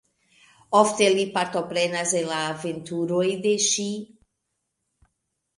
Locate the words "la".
2.31-2.39